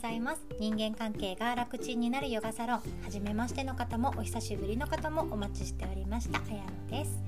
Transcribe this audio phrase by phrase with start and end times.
[0.00, 0.40] ざいます。
[0.58, 6.38] 人間関係が楽ちんになるヨガサロン初めましての方もお久しぶりの方もお待ちしておりました。
[6.38, 7.22] あやのです。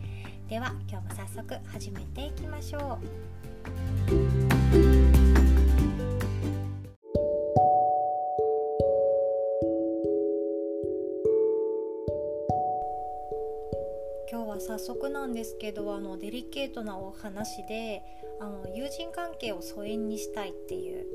[0.48, 3.22] では今日も早速始めていきましょう。
[14.30, 18.02] 今日は早速なんですけどあのデリケートなお話で
[18.40, 21.06] あの友人関係を疎遠にしたいっていう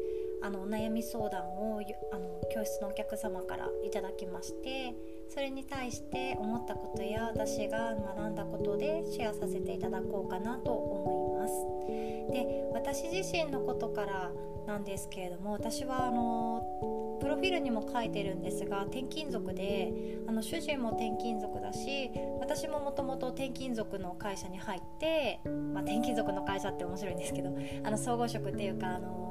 [0.47, 1.81] あのお悩み相談を
[2.13, 4.95] あの教室のお客様からいただきまして
[5.27, 12.31] それに対して思ったことや私が学んだことでシェアさせていただこうかなと思います。
[12.31, 14.31] で私自身のことから
[14.67, 19.91] なんですけれども私はあのプロフィールにも書いてるんですが転勤族で
[20.27, 22.09] あの主人も転勤族だし
[22.39, 27.49] 私ももともと転勤族の会社に入って、まあ、転勤族の会社って面白いんですけど
[27.83, 29.26] あの総合職っていうかあの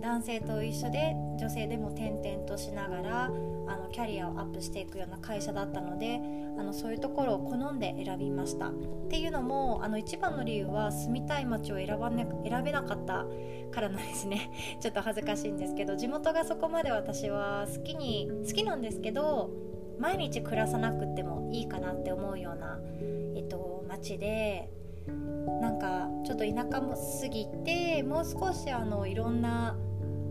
[0.00, 3.24] 男性と一緒で女性でも転々としながら
[3.70, 6.20] あのキャリアをアップしていくような会社だったので
[6.58, 8.68] あのそういうところを好んで選びました。
[8.68, 8.72] っ
[9.08, 13.26] ていうのもあの一番の理由は住みたい街を選ば、ね、選べなかった
[13.70, 14.50] からなんですね。
[14.80, 19.50] ちょっと恥ずかしいんですけど地元がそこまで私は好きに好きなんですけど
[19.98, 22.80] 毎日暮らさなくてもいいかなって思うような、
[23.36, 24.70] えっと、街で
[25.60, 29.76] なんかちょっと田舎も過ぎてもう少しあのいろんな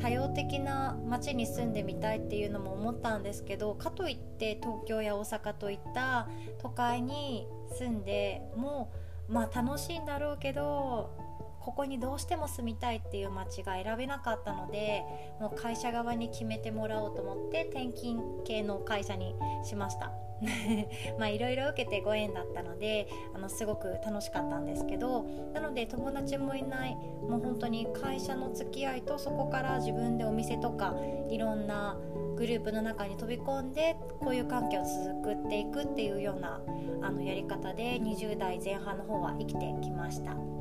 [0.01, 6.27] 多様的な街に住んでみたいっていうのも思ったんですけどかといって東京や大阪といった
[6.61, 7.47] 都会に
[7.77, 8.91] 住んでも
[9.27, 11.28] まあ楽しいんだろうけど
[11.59, 15.03] ここにどうしても住みたいっていう街が選べなかったので
[15.39, 20.11] もう会社側に決めてもらおうと思って転勤系の会社にしました。
[21.19, 30.95] まあいろいろ受けてご縁だったのであのすごく楽しかったんですけどなので友達もいないもう本当に会社の付き合いとそこから自分でお店とか
[31.29, 31.97] いろんな
[32.37, 36.61] グループの中に飛び込んでこういう関係を続くっていくっていうような
[37.01, 40.58] あのやり方で20代前半の方は生きてきました。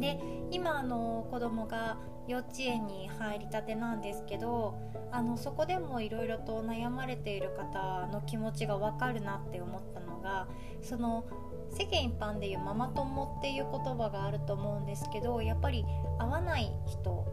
[0.00, 4.78] で今あの子供が幼稚園に入りたてなんですけど
[5.12, 10.46] あのそこでもいろいろと悩まれている方の気持ちが分かるなって思ったのが
[10.80, 11.24] その
[11.72, 15.84] 世間一般でいうママ友っていう言葉があると思うんですけどやっぱり
[16.18, 17.24] 会わない人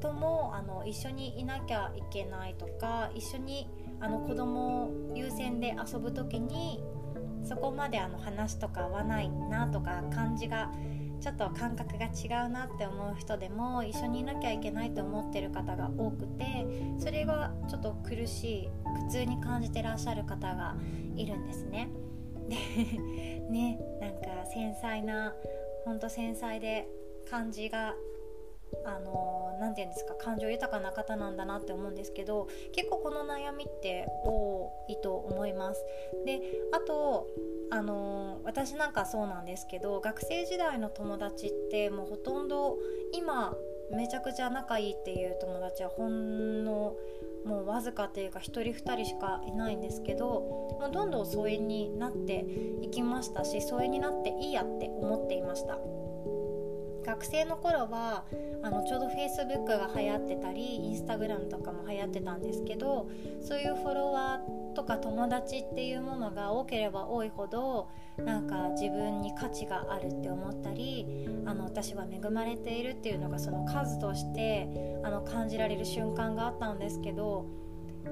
[0.00, 3.68] ともあの一緒にいなきゃいけないとか一緒に
[4.00, 6.82] あの子供優先で遊ぶ時に
[7.44, 10.70] そこまであの話とか合わないなとか感じが
[11.20, 16.66] ちょっと感覚が違うなって思う人でも一緒にいなきゃいけないと思ってる方が多くて
[16.98, 18.68] それがちょっと苦しい
[19.08, 20.76] 苦痛に感じてらっしゃる方が
[21.16, 21.88] いるんですね。
[22.48, 22.56] で
[23.50, 25.34] ねなんか繊細な
[25.84, 26.88] ほんと繊細で
[27.28, 27.94] 感じが
[28.84, 35.84] あの何て言うんですか感情豊かな方なんだなって思うんですけど結構この悩みって多いと思います。
[36.24, 36.40] で
[36.72, 37.28] あと
[37.70, 42.78] あの私なんかそうなんですけど学生時代の友達ってもうほとんど
[43.12, 43.56] 今
[43.90, 46.96] めちゃくちゃ仲いいっていう友達はほんの
[47.44, 50.26] もうわずかっていうか1人2人しかいないんですけど
[50.80, 52.44] もうどんどん疎遠になって
[52.82, 55.78] いきましたし疎遠になっていいやって思っていました。
[57.06, 58.24] 学生の頃は
[58.64, 63.08] あのちょうど Facebook が流行ってたり Instagram とかも流行ってたんですけど
[63.40, 71.06] そういうフォロワーとか友達っていうものが多ければ多いほどなんか自分に価値があるって思ったり
[71.46, 77.46] あの私は恵まれているっていうのがその数としてあの感じられる瞬間があったんですけど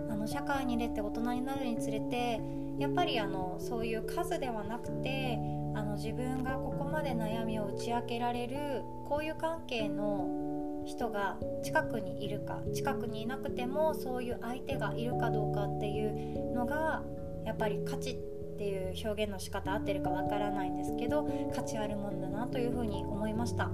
[0.08, 2.40] あの社会に出て大人になるにつれて
[2.78, 5.38] やっぱりあのそういう数ではなくて
[5.74, 17.02] あの自分がここまで悩みを打ち明けられるこういう関係の人が近くにいるか近くにいなくてもそういう相手がいるかどうかっていうのが
[17.44, 23.70] やっぱり価値っていう表現の仕方合ってるかわからないんですけど価値あるもんだなというふうに思いました。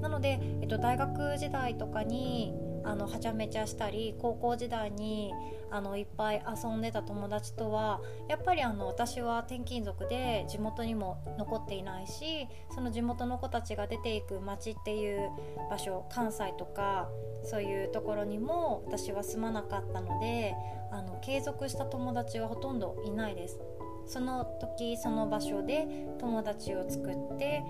[0.00, 2.54] なので、えっと、大学時代とかに
[2.84, 5.32] あのはちゃめちゃしたり高校時代に
[5.70, 15.30] あのいっぱい遊んでた友達とはやっぱりあの私は転勤族で地元にも残っていないしその地元の子たちが出ていく町っていう
[15.70, 17.08] 場所関西とか
[17.42, 20.54] そういうところにも私は住まなかったので
[20.92, 23.58] あの継続した友達はほとんどいないです。
[24.06, 25.86] その時その場所で
[26.18, 27.62] 友達を作って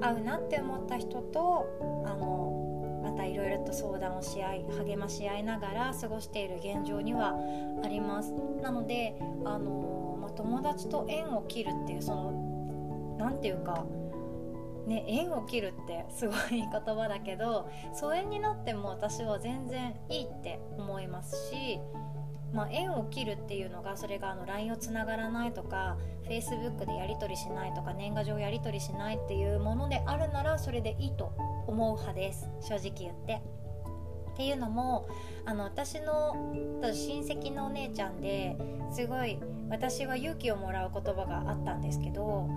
[0.00, 2.57] 会うなって思った人とあの
[3.18, 7.34] たいろいろと相談をし合い励まし合いながら過ごしている現状には
[7.84, 8.32] あります。
[8.62, 13.84] なのであの、まあ、友達と縁を切るっていうその何て言うか
[14.86, 21.80] ね縁を切るってすごい言葉だけど疎遠になっても私は全然いいって思いますし
[22.52, 31.32] まあ、縁を切るっていうのがそれがあの LINE をつながらないとか Facebook でやり取りしないとか年賀状やり取りしないっていうものであるならそれでいいと
[31.68, 33.40] 思う派です正直言って。
[34.34, 35.08] っていうのも
[35.46, 38.56] あの私の親戚のお姉ちゃんで
[38.92, 39.36] すごい
[39.68, 42.48] 私は勇気をもらう言葉があったんですけど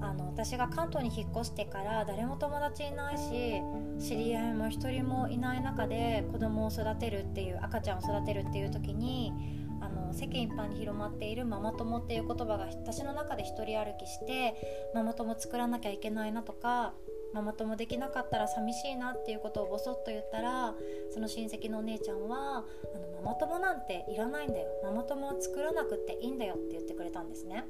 [0.00, 3.62] あの私が関東に引っ越してから誰も友達いないし
[4.00, 9.32] 知り合いも一人もいない中で子供を育てるっていう赤ちゃんを育てるっていう時に
[9.80, 16.94] あの世間一般に広まっているママ友っていう言葉が私の中で一人歩きしてママ友作らなきゃいけないなとか
[17.32, 20.74] ママ友できなかったら寂しいなっていうことをボソッと言ったら
[21.10, 27.64] その親戚のお姉ちゃんはあのママ友なんていらないんだよママ友は作らなくていいんだよって言ってくれたんですね。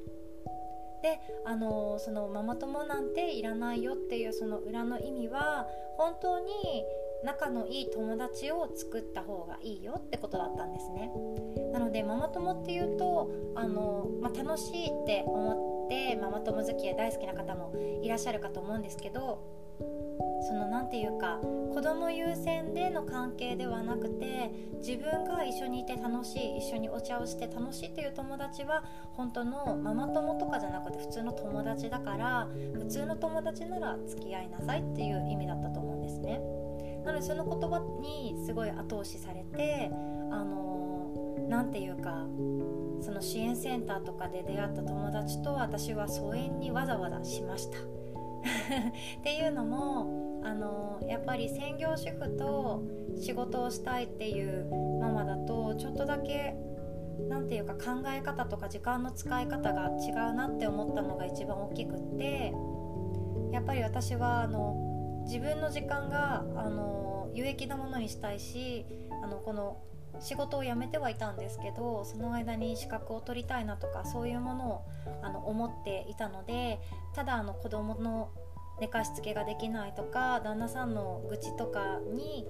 [1.02, 5.66] であのそのママ友なんていらないよっていうその裏の意味は
[5.96, 6.84] 本当に
[7.24, 11.10] 仲のいい友達を作った方がいいよってことだったんですね
[11.72, 19.60] なのでママ友っていうとあの、まあ、楽しいって思っててママ友付き合い大好きな方もいらっしゃるかと思うんですけど
[20.46, 21.38] その何て言うか
[21.74, 36.40] 子供優先での関係ではなくて自分が一緒にいて楽しい一緒にお茶をして楽しいっていう友達は本当のママ友とかじゃなくて普通の友達だから普通の友達なら付き合いなさいっていう意味だったと思うんですね。
[37.04, 39.90] なのでその言葉にすごい後押しされて
[40.30, 42.26] あの何て言うか
[43.00, 47.78] その支援センターとかで出会った友達と私は疎遠にわざわざしました。
[49.20, 52.82] っていうのもあのやっぱり専業主婦と
[53.20, 54.66] 仕事をしたいっていう
[55.00, 56.56] ママだとちょっとだけ
[57.28, 62.54] 何て言うか考え方とか時間の使い方が違うなって思ったのが一番大きくって
[63.52, 68.86] やっぱり私はあの自分の時間があの有益なものにしたいし
[69.22, 69.76] あのこの
[70.20, 74.82] 仕事を辞めてはいたんですけどその間に資格を取りたいなとかそういうものを
[75.22, 76.80] あの思っていたので
[77.14, 78.30] ただあの子供の
[78.80, 82.46] 寝かしつけができないとか旦那さんの愚痴とかに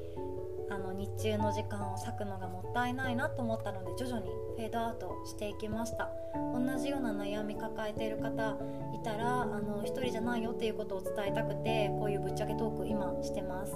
[0.70, 6.08] あの日中の時間を割くのがもったいないなと思ったので徐々にフェードアウトしていきました。
[6.55, 8.56] 同じような悩み抱えている方
[8.94, 13.75] いたらあの1人じゃないよっていうことを伝えたくてこういうぶっちゃけトーク今してます。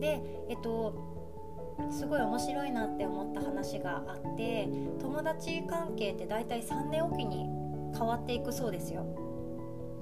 [0.00, 0.20] で
[0.50, 1.17] えっと
[1.90, 4.68] すごい面白いなって思った話があって
[5.00, 7.46] 友達関係って大体3年おきに
[7.96, 9.04] 変わっていくそうですよ。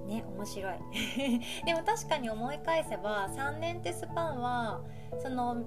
[0.07, 0.79] ね面白い。
[1.67, 4.81] でも確かに思い返せば3年ってスパンは
[5.19, 5.65] その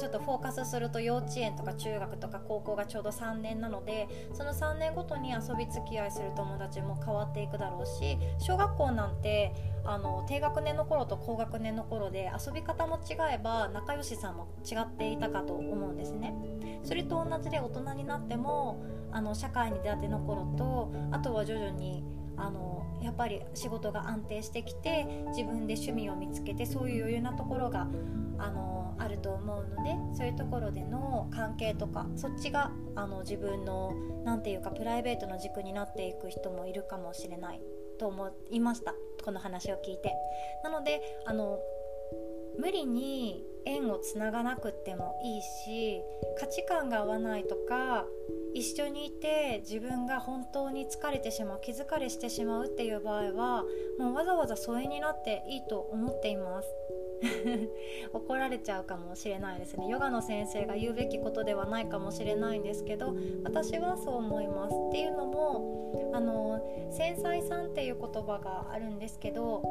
[0.00, 9.52] ちょっとフォーカスすると幼稚園とか中学とか高校がちょうど3年なのでその3年ごとに遊び付き合いする友達も変わっていくだろうし小学校なんて
[9.84, 16.34] あの低学年の頃と高学年の頃で遊び方も違えば仲良しさんも違っていたかと思うんですね。
[16.82, 18.82] それと同じで大人になっても
[19.12, 22.04] あの社会に出会っての頃とあとは徐々に
[22.40, 27.88] あのやっぱり仕事が安定してきて自分で趣味を見つけてそういう余裕なところが
[28.38, 33.94] あのあると思うのでそういうところでの関係とかそっちがあの自分の
[34.24, 37.60] 何て言うかプライベートの軸になっていく人もいるかもしれない
[37.98, 38.94] と思いました
[39.24, 40.14] この話を聞いて。
[40.64, 41.58] なのであの
[42.60, 46.02] 無理に縁をつながなくってもいいし
[46.38, 48.04] 価値観が合わないとか
[48.54, 53.64] 一緒にいて自分が本当に疲れてしまう気疲れしてしまうっていう場合は
[53.98, 56.68] もうわざわざ疎遠になっていいと思っています。
[58.14, 59.86] 怒られちゃうかもしれないですね。
[59.88, 63.14] ヨガの先生が言うべきことではないかもしれないんですけど
[63.44, 64.74] 私はそう思います。
[64.88, 69.62] っていうのもあの繊細さんっていう言葉があるんですけど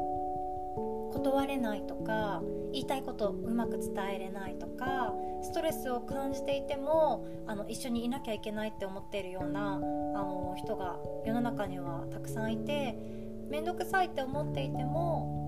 [1.10, 5.12] 断れないとか言いたいことうまく伝えれないとか
[5.42, 12.96] ストレスを感じていてもあの一緒にいなきゃいけないって思っているようなあの人が世の中にはたくさんいて
[13.48, 15.39] 面倒くさいって思っていても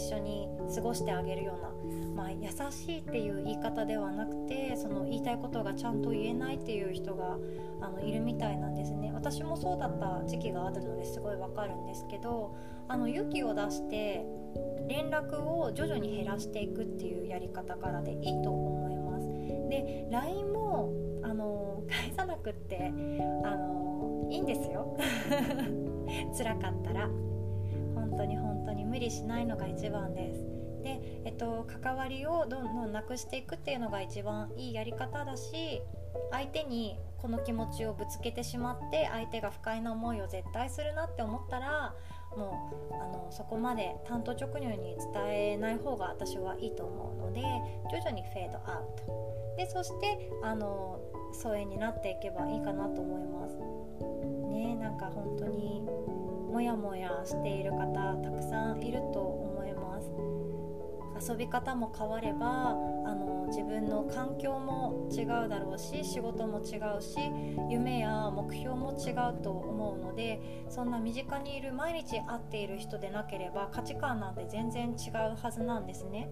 [0.00, 7.36] 一緒に過ごしてあげるような、まあ、優しいっていう言い方ではなくてその言いたいことがちゃんと言えないっていう人が
[7.82, 9.12] あのいるみたいなんですね。
[9.12, 12.56] 私もそうだった時期があるのですごいわかるんですけど
[12.88, 14.24] あの勇気を出して
[14.88, 19.26] 連絡を徐々に減らしていくっていうやり方からでいいと思います。
[19.68, 20.92] で LINE も
[21.22, 22.90] あの返さなくって
[23.44, 24.96] あのいいんですよ。
[26.36, 27.29] 辛かったら。
[28.20, 30.40] 当に本当に無理しないのが一番です。
[30.82, 35.82] で、えっと、関わりをどんどんなくしていくっていうのが一番いいやり方だし
[36.30, 41.94] 相手にこの気持ちをぶつけてしまって相手が不快な思いを絶対するなって思ったら
[42.34, 47.42] もうあのそこまで単刀直入に伝えない方が私はいいと思うので
[47.90, 49.30] 徐々にフェードアウト。
[49.58, 50.98] でそしてあの
[51.32, 53.56] 疎遠になっていけばいいかなと思います。
[54.48, 55.82] ねなんか本当に
[56.50, 61.30] モヤモヤしている方たくさんいると思います。
[61.30, 62.74] 遊び方も変わればあ
[63.14, 67.18] の自分の環境も違うだろうし仕事も違うし
[67.68, 76.30] 夢や目標も違うと思うのでそんな身近にいる毎日会っている人でなければ価値観なんて全然違うはずなんですね。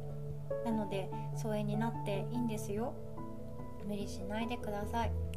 [0.64, 2.94] なので疎遠になっていいんですよ。
[3.87, 5.27] 無理しないでください。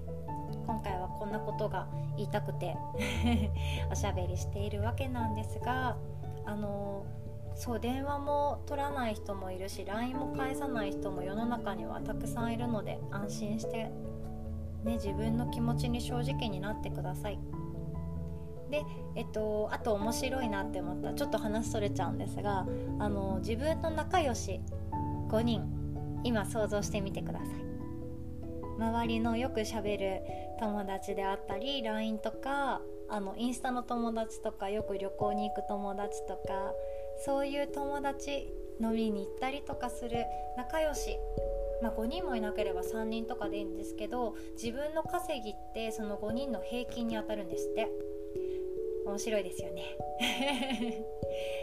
[0.65, 2.77] 今回はこんなことが言いたくて
[3.91, 5.97] おしゃべりしているわけなんですが
[6.45, 7.05] あの
[7.55, 13.91] そう電話も取らない人もいるし LINE も返さない人も世の中にはたくさんいるので安心して、
[14.83, 17.39] ね、自分の気持ちに正直になってください。
[18.69, 22.65] で、えっと、あと面白いなって思ったちょっと話それちゃうんですが
[22.99, 24.61] あの自分の仲良し
[25.27, 25.63] 5人
[26.23, 27.70] 今想像してみてください。
[28.81, 30.23] 周りのよくしゃべる
[30.59, 36.73] 友達であったり LINE とかあのインスタの友達とかよく旅行に行く友達とか
[37.23, 40.25] そういう友達飲みに行ったりとかする
[40.57, 41.17] 仲良し。
[41.83, 47.89] まあ、5人もいなければ3人とかでいいんですけど自分の稼ぎってその5人の平均にあたるんですって。
[49.11, 49.83] 面白いですよね。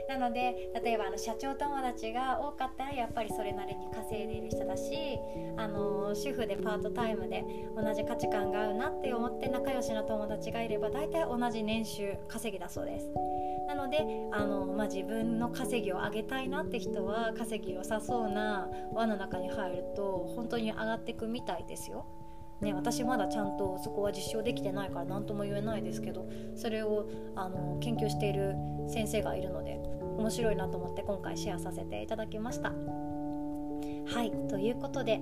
[0.08, 5.18] なので例えばあの社長友達が多かったらやっぱりそれなりに稼いでいる人だし
[5.56, 7.44] あの主婦でパートタイムで
[7.76, 13.10] 同じ価値観が合うなって思って仲良しの友達がいれば大体同じ年収稼ぎだそうです。
[13.66, 13.98] なので
[14.32, 22.06] あの、まあ、自分の稼ぎを上げたいなって人は稼ぎ良さそうな輪の中に入ると本当に上がってくみたいですよ。
[22.60, 28.56] ね、私まだちゃんとそこは実証できてないから何とも言えないですけどそれをあの研究している
[28.88, 29.78] 先生がいるので
[30.18, 32.72] 面白いなと思って今回シェアさせていただきました。
[34.12, 35.20] はいということで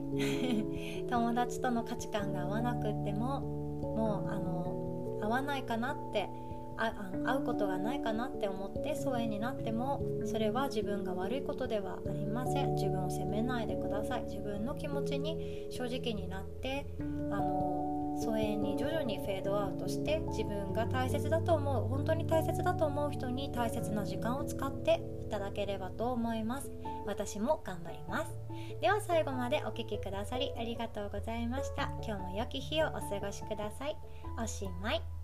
[1.10, 6.30] 友達との価値観が合わなくってももうあの合わないかなって
[6.78, 6.92] あ
[7.24, 12.74] 会うことがないかなって思って疎遠になってもそれは自分が悪いことではありません。
[12.74, 14.24] 自分を責めないでください。
[14.24, 16.86] 自分の気持ちに正直になって
[17.30, 26.70] あの疎遠に徐々にフェードアウトして自分が大切だと思う本当に大切だと思う人に大切な時間を使っていただければと思います。
[27.06, 28.34] 私も頑張ります。
[28.80, 31.90] では最後までお聴きくださりありがとうございました。
[32.02, 33.96] 今日も良き日をお過ごしください。
[34.42, 35.15] おしまい。